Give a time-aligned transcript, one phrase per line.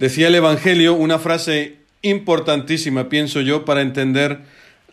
[0.00, 4.40] Decía el Evangelio una frase importantísima, pienso yo, para entender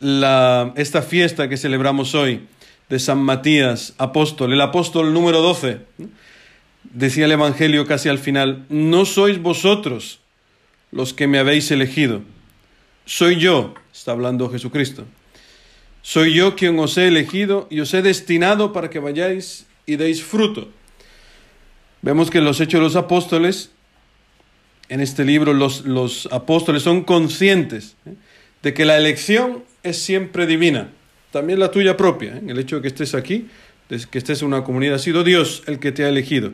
[0.02, 2.42] esta fiesta que celebramos hoy
[2.90, 5.78] de San Matías, apóstol, el apóstol número 12.
[6.84, 10.20] Decía el Evangelio casi al final, no sois vosotros
[10.92, 12.24] los que me habéis elegido,
[13.06, 15.06] soy yo, está hablando Jesucristo,
[16.02, 20.22] soy yo quien os he elegido y os he destinado para que vayáis y deis
[20.22, 20.68] fruto.
[22.02, 23.72] Vemos que en los Hechos de los Apóstoles,
[24.90, 28.14] en este libro, los, los apóstoles son conscientes ¿eh?
[28.64, 30.90] de que la elección es siempre divina,
[31.32, 32.42] también la tuya propia, ¿eh?
[32.48, 33.48] el hecho de que estés aquí,
[33.90, 36.54] que estés en una comunidad, ha sido Dios el que te ha elegido.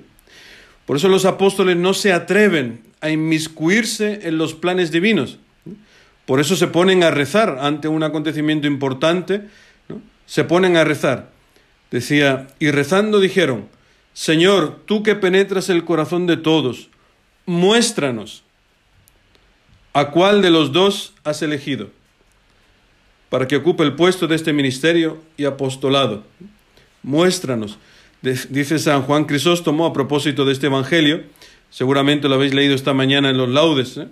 [0.85, 5.37] Por eso los apóstoles no se atreven a inmiscuirse en los planes divinos.
[6.25, 9.41] Por eso se ponen a rezar ante un acontecimiento importante,
[10.25, 11.31] se ponen a rezar.
[11.91, 13.67] Decía, y rezando dijeron,
[14.13, 16.89] Señor, tú que penetras el corazón de todos,
[17.45, 18.43] muéstranos
[19.93, 21.89] a cuál de los dos has elegido
[23.29, 26.23] para que ocupe el puesto de este ministerio y apostolado.
[27.01, 27.79] Muéstranos,
[28.21, 31.23] dice San Juan Crisóstomo a propósito de este Evangelio,
[31.71, 34.07] seguramente lo habéis leído esta mañana en los laudes, ¿eh?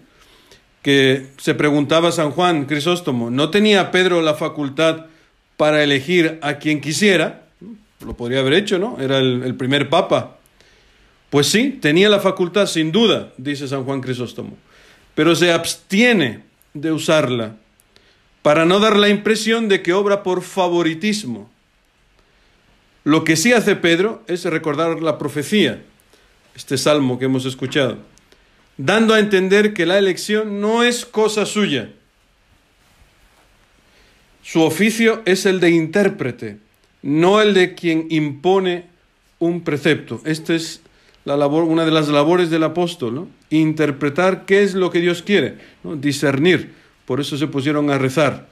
[0.82, 5.06] que se preguntaba San Juan Crisóstomo, ¿no tenía Pedro la facultad
[5.56, 7.44] para elegir a quien quisiera?
[8.04, 8.98] Lo podría haber hecho, ¿no?
[9.00, 10.38] Era el, el primer papa.
[11.32, 14.56] Pues sí, tenía la facultad, sin duda, dice San Juan Crisóstomo,
[15.16, 16.44] pero se abstiene
[16.76, 17.56] de usarla
[18.44, 21.50] para no dar la impresión de que obra por favoritismo.
[23.04, 25.82] Lo que sí hace Pedro es recordar la profecía,
[26.56, 27.98] este salmo que hemos escuchado
[28.78, 31.92] dando a entender que la elección no es cosa suya.
[34.44, 36.58] Su oficio es el de intérprete,
[37.03, 38.86] no el de quien impone
[39.38, 40.22] un precepto.
[40.25, 40.81] Esta es
[41.26, 43.28] la labor, una de las labores del apóstol, ¿no?
[43.50, 45.96] interpretar qué es lo que Dios quiere, ¿no?
[45.96, 46.74] discernir.
[47.06, 48.48] Por eso se pusieron a rezar.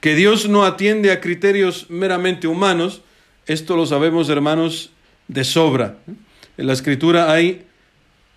[0.00, 3.02] Que Dios no atiende a criterios meramente humanos,
[3.46, 4.90] esto lo sabemos, hermanos,
[5.28, 5.98] de sobra.
[6.56, 7.66] En la escritura hay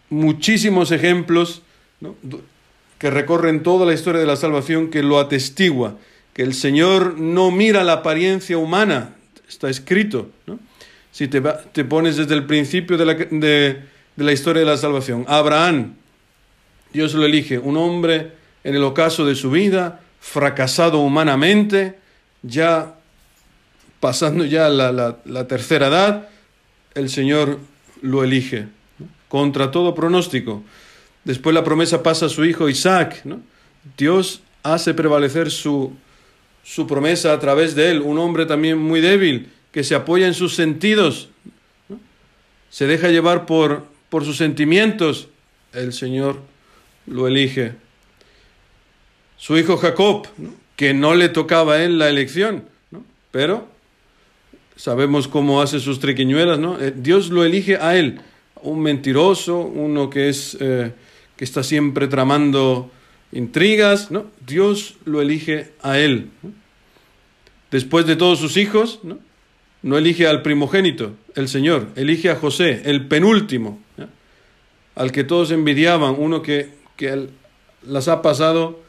[0.10, 1.62] muchísimos ejemplos
[3.00, 5.98] que recorren toda la historia de la salvación que lo atestigua,
[6.34, 9.16] que el Señor no mira la apariencia humana,
[9.48, 10.30] está escrito.
[11.14, 11.42] Si te,
[11.86, 13.06] pones desde el principio de
[14.16, 15.94] la, historia de la salvación, Abraham,
[16.92, 18.32] Dios lo elige, un hombre
[18.64, 22.00] en el ocaso de su vida, fracasado humanamente,
[22.42, 22.96] ya
[24.00, 26.30] pasando ya la, tercera edad,
[26.96, 27.60] el Señor
[28.02, 28.70] lo elige
[29.28, 30.64] contra todo pronóstico.
[31.26, 33.24] Después la promesa pasa a su hijo Isaac.
[33.96, 35.96] Dios hace prevalecer su
[36.88, 40.56] promesa a través de él, un hombre también muy débil, que se apoya en sus
[40.56, 41.28] sentidos,
[42.70, 45.28] se deja llevar por, por sus sentimientos,
[45.74, 46.40] el Señor
[47.06, 47.74] lo elige.
[49.36, 50.28] Su hijo Jacob,
[50.78, 52.64] que no le tocaba a él la elección,
[53.32, 53.68] pero
[54.78, 56.80] sabemos cómo hace sus triquiñuelas, ¿no?
[56.80, 58.22] Eh, Dios lo elige a él
[58.64, 60.92] un mentiroso, uno que, es, eh,
[61.36, 62.90] que está siempre tramando
[63.32, 64.26] intrigas, ¿no?
[64.46, 66.30] Dios lo elige a él.
[67.72, 69.20] Después de todos sus hijos, ¿no?
[69.84, 73.80] No elige al primogénito, el Señor, elige a José, el penúltimo,
[74.96, 77.28] al que todos envidiaban, uno que, que
[77.84, 78.82] las ha pasado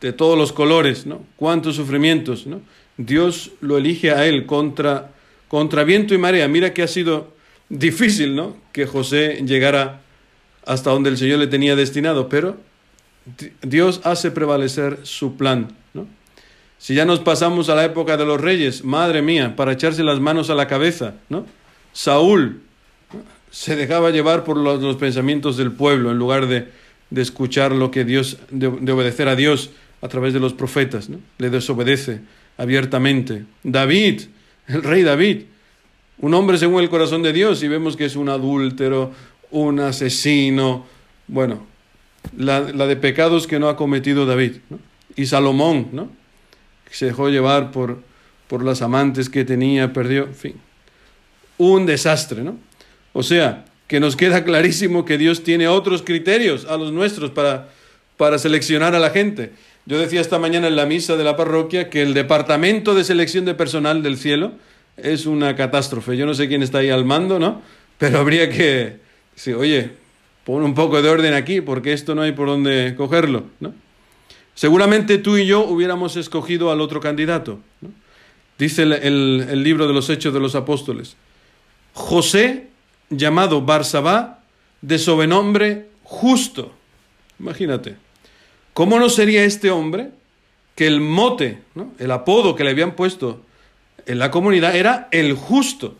[0.00, 1.24] de todos los colores, ¿no?
[1.36, 2.60] Cuántos sufrimientos, ¿no?
[2.96, 5.12] Dios lo elige a él contra,
[5.48, 6.48] contra viento y marea.
[6.48, 7.32] Mira que ha sido
[7.68, 8.56] difícil, ¿no?
[8.72, 10.02] Que José llegara
[10.66, 12.56] hasta donde el Señor le tenía destinado, pero
[13.62, 15.68] Dios hace prevalecer su plan.
[16.82, 20.18] Si ya nos pasamos a la época de los reyes, madre mía, para echarse las
[20.18, 21.46] manos a la cabeza, ¿no?
[21.92, 22.60] Saúl
[23.52, 26.66] se dejaba llevar por los, los, pensamientos del pueblo en lugar de,
[27.10, 29.70] de escuchar lo que Dios, de, de, obedecer a Dios
[30.00, 31.20] a través de los profetas, ¿no?
[31.38, 32.22] Le desobedece
[32.58, 33.44] abiertamente.
[33.62, 34.22] David,
[34.66, 35.42] el rey David,
[36.18, 39.12] un hombre según el corazón de Dios y vemos que es un adúltero,
[39.52, 40.84] un asesino,
[41.28, 41.64] bueno,
[42.36, 44.54] la, la de pecados que no ha cometido David.
[44.68, 44.80] ¿no?
[45.14, 46.21] Y Salomón, ¿no?
[46.92, 47.98] Se dejó llevar por,
[48.48, 50.54] por las amantes que tenía, perdió, en fin.
[51.58, 52.58] Un desastre, ¿no?
[53.12, 57.68] O sea, que nos queda clarísimo que Dios tiene otros criterios a los nuestros para,
[58.16, 59.52] para seleccionar a la gente.
[59.84, 63.44] Yo decía esta mañana en la misa de la parroquia que el departamento de selección
[63.44, 64.52] de personal del cielo
[64.96, 66.16] es una catástrofe.
[66.16, 67.62] Yo no sé quién está ahí al mando, ¿no?
[67.98, 68.96] Pero habría que
[69.34, 69.90] decir, oye,
[70.44, 73.74] pon un poco de orden aquí, porque esto no hay por dónde cogerlo, ¿no?
[74.54, 77.58] Seguramente tú y yo hubiéramos escogido al otro candidato.
[78.58, 81.16] Dice el, el, libro de los Hechos de los Apóstoles.
[81.94, 82.68] José,
[83.10, 84.40] llamado Barsabá,
[84.82, 86.72] de sobrenombre justo.
[87.38, 87.96] Imagínate.
[88.74, 90.10] ¿Cómo no sería este hombre
[90.74, 91.58] que el mote,
[91.98, 93.40] el apodo que le habían puesto
[94.06, 95.96] en la comunidad era el justo?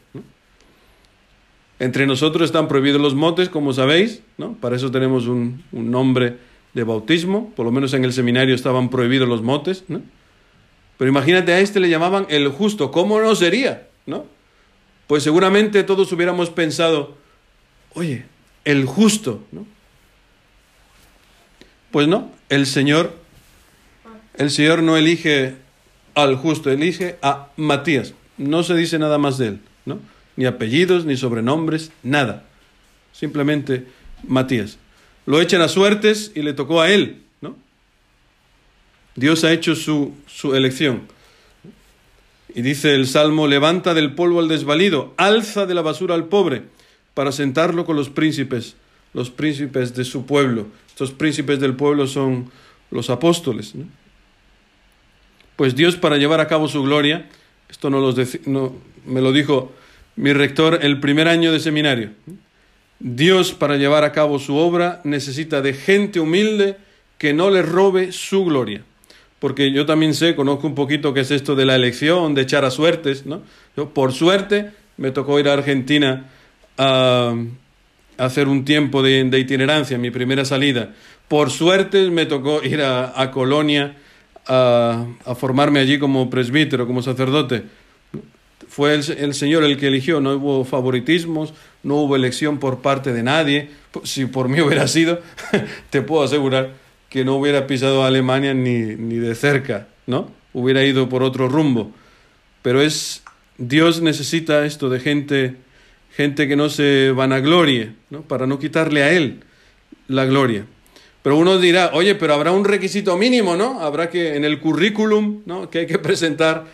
[1.78, 4.55] Entre nosotros están prohibidos los motes, como sabéis, ¿no?
[4.55, 6.38] Para eso tenemos un, un nombre
[6.74, 10.02] de bautismo, por lo menos en el seminario estaban prohibidos los motes, ¿no?
[10.98, 13.88] Pero imagínate a este le llamaban el justo, ¿cómo no sería?
[14.06, 14.24] ¿No?
[15.06, 17.16] Pues seguramente todos hubiéramos pensado,
[17.94, 18.24] oye,
[18.64, 19.66] el justo, ¿no?
[21.90, 23.14] Pues no, el Señor,
[24.38, 25.56] el Señor no elige
[26.14, 28.14] al justo, elige a Matías.
[28.38, 30.00] No se dice nada más de él, ¿no?
[30.36, 32.44] Ni apellidos, ni sobrenombres, nada.
[33.12, 33.86] Simplemente
[34.26, 34.78] Matías.
[35.26, 37.56] Lo echan a suertes y le tocó a él, ¿no?
[39.14, 41.02] Dios ha hecho su, su elección.
[42.54, 46.64] Y dice el Salmo, levanta del polvo al desvalido, alza de la basura al pobre,
[47.14, 48.76] para sentarlo con los príncipes,
[49.14, 50.66] los príncipes de su pueblo.
[50.88, 52.50] Estos príncipes del pueblo son
[52.90, 53.74] los apóstoles.
[55.56, 57.28] Pues Dios para llevar a cabo su gloria,
[57.70, 58.16] esto no, los
[58.46, 58.74] no
[59.06, 59.72] me lo dijo
[60.16, 62.10] mi rector el primer año de seminario,
[63.04, 66.76] Dios para llevar a cabo su obra necesita de gente humilde
[67.19, 68.82] que no le robe su gloria.
[69.40, 72.64] Porque yo también sé, conozco un poquito qué es esto de la elección, de echar
[72.64, 73.43] a suertes, ¿no?
[73.76, 76.31] Yo, por suerte, me tocó ir a Argentina
[76.78, 77.34] a,
[78.19, 80.94] hacer un tiempo de, itinerancia, mi primera salida.
[81.26, 83.96] Por suerte me tocó ir a, Colonia
[84.46, 87.64] a, formarme allí como presbítero, como sacerdote.
[88.69, 91.52] Fue el, Señor el que eligió, no hubo favoritismos,
[91.82, 93.70] no hubo elección por parte de nadie.
[94.05, 95.20] Si por mí hubiera sido,
[95.90, 96.75] te puedo asegurar
[97.08, 100.31] que no hubiera pisado Alemania ni, ni de cerca, ¿no?
[100.52, 101.93] Hubiera ido por otro rumbo.
[102.62, 103.23] Pero es,
[103.58, 105.56] Dios necesita esto de gente
[106.17, 108.23] gente que no se vanaglorie, ¿no?
[108.23, 109.40] para no quitarle a él
[110.08, 110.67] la gloria.
[111.23, 113.81] Pero uno dirá, oye, pero habrá un requisito mínimo, ¿no?
[113.81, 115.70] Habrá que en el currículum, ¿no?
[115.70, 116.64] Que hay que presentar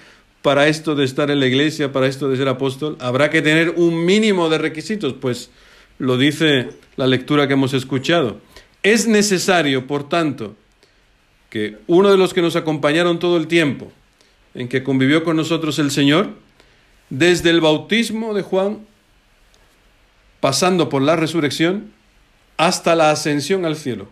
[0.48, 3.74] para esto de estar en la iglesia, para esto de ser apóstol, habrá que tener
[3.76, 5.50] un mínimo de requisitos, pues
[5.98, 8.40] lo dice la lectura que hemos escuchado.
[8.82, 10.56] Es necesario, por tanto,
[11.50, 13.92] que uno de los que nos acompañaron todo el tiempo,
[14.54, 16.30] en que convivió con nosotros el Señor,
[17.10, 18.86] desde el bautismo de Juan
[20.40, 21.92] pasando por la resurrección
[22.56, 24.08] hasta la ascensión al cielo,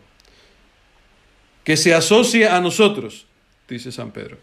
[1.64, 3.24] que se asocie a nosotros,
[3.66, 4.36] dice San Pedro,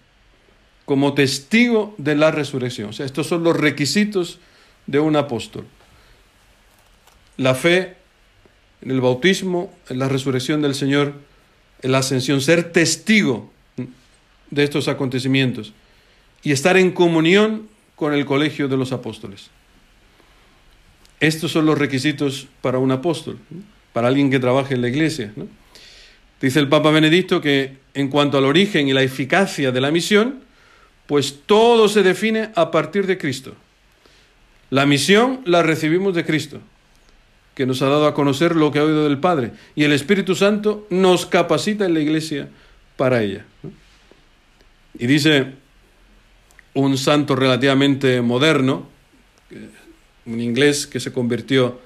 [0.86, 2.90] como testigo de la resurrección.
[2.90, 4.40] O sea, estos son los requisitos
[4.88, 5.66] de un apóstol.
[7.38, 7.96] La fe
[8.82, 11.14] en el bautismo, en la resurrección del Señor,
[11.82, 13.52] en la ascensión, ser testigo
[14.52, 15.74] de estos acontecimientos
[16.44, 19.50] y estar en comunión con el colegio de los apóstoles.
[21.20, 23.40] Estos son los requisitos para un apóstol,
[23.94, 25.34] para alguien que trabaje en la iglesia.
[26.42, 30.42] Dice el Papa Benedicto que en cuanto al origen y la eficacia de la misión,
[31.14, 33.54] pues todo se define a partir de Cristo.
[34.72, 36.60] La misión la recibimos de Cristo,
[37.54, 40.34] que nos ha dado a conocer lo que ha oído del Padre, y el Espíritu
[40.34, 42.50] Santo nos capacita en la iglesia
[42.98, 43.46] para ella.
[44.98, 45.54] Y dice
[46.74, 48.90] un santo relativamente moderno,
[50.26, 51.80] un inglés que se convirtió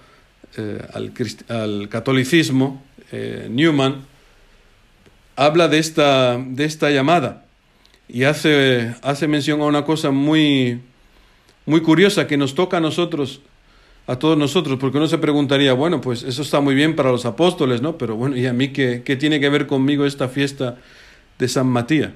[0.56, 0.88] eh,
[1.50, 2.82] al, catolicismo,
[3.12, 4.06] eh, Newman,
[5.36, 7.44] habla de esta, de esta llamada
[8.10, 10.80] y hace, hace mención a una cosa muy,
[11.66, 13.42] muy curiosa que nos toca a nosotros,
[14.08, 17.26] a todos nosotros, porque uno se preguntaría, bueno, pues eso está muy bien para los
[17.26, 17.98] apóstoles, ¿no?
[17.98, 20.78] Pero bueno, ¿y a mí qué, qué tiene que ver conmigo esta fiesta
[21.38, 22.14] de San Matías?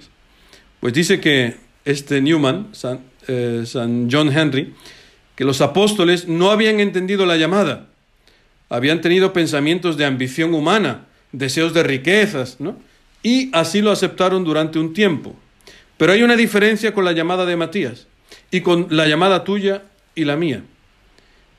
[0.79, 4.73] Pues dice que este Newman, San, eh, San John Henry,
[5.35, 7.87] que los apóstoles no habían entendido la llamada,
[8.69, 12.77] habían tenido pensamientos de ambición humana, deseos de riquezas, ¿no?
[13.23, 15.35] Y así lo aceptaron durante un tiempo.
[16.01, 18.07] Pero hay una diferencia con la llamada de Matías
[18.49, 19.83] y con la llamada tuya
[20.15, 20.63] y la mía.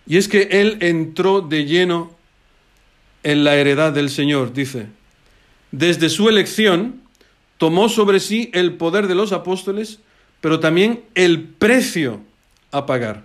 [0.04, 2.10] Y es que él entró de lleno
[3.22, 4.88] en la heredad del Señor, dice.
[5.70, 7.02] Desde su elección
[7.56, 10.00] tomó sobre sí el poder de los apóstoles,
[10.40, 12.18] pero también el precio
[12.72, 13.22] a pagar.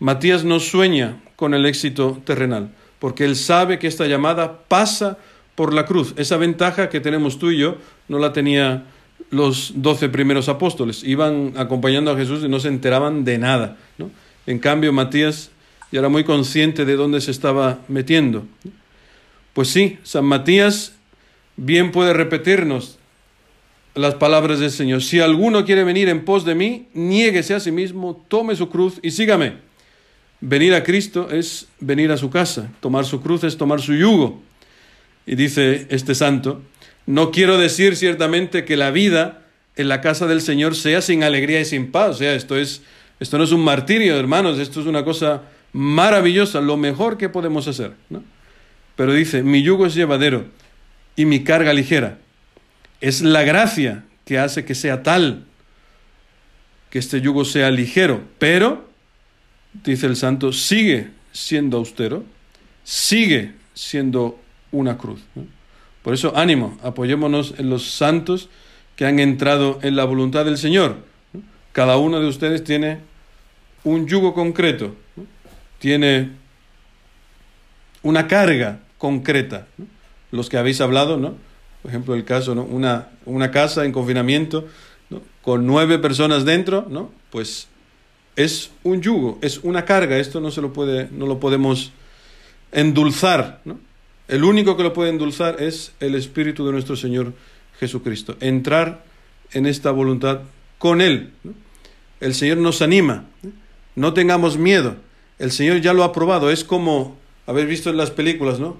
[0.00, 5.16] Matías no sueña con el éxito terrenal, porque él sabe que esta llamada pasa
[5.54, 6.12] por la cruz.
[6.18, 8.84] Esa ventaja que tenemos tú y yo no la tenía
[9.30, 11.04] los doce primeros apóstoles.
[11.04, 13.76] Iban acompañando a Jesús y no se enteraban de nada.
[13.98, 14.10] ¿no?
[14.46, 15.50] En cambio, Matías
[15.92, 18.46] ya era muy consciente de dónde se estaba metiendo.
[19.52, 20.94] Pues sí, San Matías
[21.56, 22.98] bien puede repetirnos
[23.94, 25.02] las palabras del Señor.
[25.02, 28.98] Si alguno quiere venir en pos de mí, niéguese a sí mismo, tome su cruz
[29.02, 29.54] y sígame.
[30.40, 34.40] Venir a Cristo es venir a su casa, tomar su cruz es tomar su yugo.
[35.26, 36.62] Y dice este santo,
[37.10, 39.42] no quiero decir ciertamente que la vida
[39.74, 42.10] en la casa del Señor sea sin alegría y sin paz.
[42.10, 42.82] O sea, esto, es,
[43.18, 47.66] esto no es un martirio, hermanos, esto es una cosa maravillosa, lo mejor que podemos
[47.66, 47.94] hacer.
[48.10, 48.22] ¿no?
[48.94, 50.44] Pero dice, mi yugo es llevadero
[51.16, 52.18] y mi carga ligera.
[53.00, 55.46] Es la gracia que hace que sea tal,
[56.90, 58.88] que este yugo sea ligero, pero,
[59.82, 62.24] dice el santo, sigue siendo austero,
[62.84, 64.38] sigue siendo
[64.70, 65.22] una cruz.
[66.02, 68.48] Por eso, ánimo, apoyémonos en los santos
[68.96, 70.96] que han entrado en la voluntad del Señor.
[71.72, 73.00] Cada uno de ustedes tiene
[73.84, 74.94] un yugo concreto,
[75.78, 76.32] tiene
[78.02, 79.66] una carga concreta.
[80.30, 81.34] Los que habéis hablado, ¿no?
[81.82, 82.62] Por ejemplo, el caso, ¿no?
[82.62, 84.66] Una, una casa en confinamiento,
[85.42, 87.10] con nueve personas dentro, ¿no?
[87.30, 87.68] Pues
[88.36, 90.18] es un yugo, es una carga.
[90.18, 91.92] Esto no se lo puede, no lo podemos
[92.72, 93.78] endulzar, ¿no?
[94.30, 97.32] El único que lo puede endulzar es el Espíritu de nuestro Señor
[97.80, 98.36] Jesucristo.
[98.38, 99.02] Entrar
[99.50, 100.42] en esta voluntad
[100.78, 101.32] con Él.
[102.20, 103.24] El Señor nos anima.
[103.96, 104.94] No tengamos miedo.
[105.40, 106.48] El Señor ya lo ha probado.
[106.48, 108.76] Es como habéis visto en las películas, ¿no?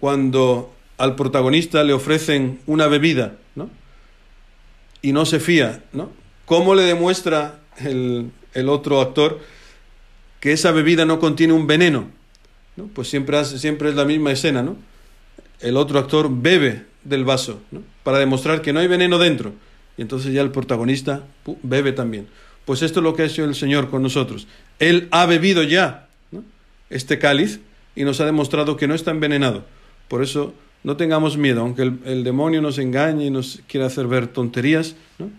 [0.00, 3.68] Cuando al protagonista le ofrecen una bebida, ¿no?
[5.02, 6.12] Y no se fía, ¿no?
[6.46, 9.38] ¿Cómo le demuestra el, el otro actor
[10.40, 12.08] que esa bebida no contiene un veneno?
[12.76, 12.86] ¿no?
[12.86, 14.93] Pues siempre, hace, siempre es la misma escena, ¿no?
[15.60, 17.82] El otro actor bebe del vaso, ¿no?
[18.02, 19.52] para demostrar que no hay veneno dentro.
[19.96, 21.24] Y entonces ya el protagonista
[21.62, 22.26] bebe también.
[22.64, 24.46] Pues esto es lo que ha hecho el Señor con nosotros.
[24.78, 26.08] Él ha bebido ya
[26.90, 27.60] este cáliz
[27.94, 29.64] y nos ha demostrado que no está envenenado.
[30.08, 34.26] Por eso no tengamos miedo, aunque el, demonio nos engañe y nos quiera hacer ver
[34.26, 34.96] tonterías.
[35.18, 35.30] ¿no?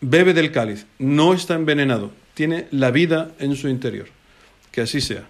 [0.00, 4.06] Bebe del cáliz, no está envenenado, tiene la vida en su interior.
[4.70, 5.26] Que así sea.